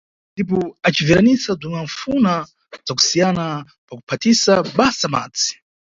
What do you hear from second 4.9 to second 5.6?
madzi.